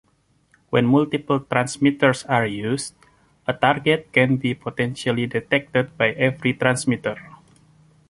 When 0.71 0.87
multiple 0.87 1.41
transmitters 1.41 2.23
are 2.25 2.47
used, 2.47 2.95
a 3.45 3.53
target 3.53 4.11
can 4.11 4.37
be 4.37 4.55
potentially 4.55 5.27
detected 5.27 5.95
by 5.95 6.07
every 6.13 6.53
transmitter. 6.55 7.19